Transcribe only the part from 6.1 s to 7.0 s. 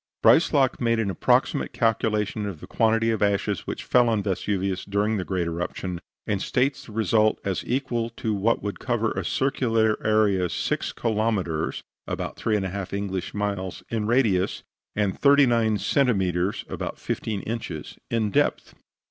and states the